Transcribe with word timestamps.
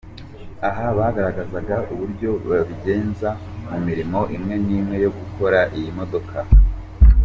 Aha 0.67 0.85
bagaragazaga 0.97 1.75
uburyo 1.93 2.29
babigenza 2.49 3.29
mu 3.69 3.77
mirimo 3.85 4.19
imwe 4.35 4.55
n'imwe 4.65 4.95
yo 5.05 5.11
gukora 5.17 5.59
iyi 5.77 5.89
modoka. 5.97 6.37